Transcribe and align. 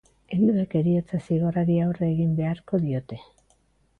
Helduek 0.35 0.71
heriotza-zigorrari 0.79 1.77
aurre 1.87 2.09
egin 2.15 2.31
beharko 2.39 2.79
diote. 2.87 3.21